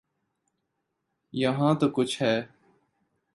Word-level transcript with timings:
یہاں 1.33 1.73
تو 1.75 1.87
کچھ 1.89 2.21
ہے۔ 2.21 2.35